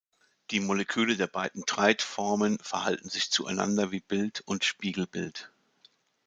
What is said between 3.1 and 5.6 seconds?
zueinander wie Bild und Spiegelbild.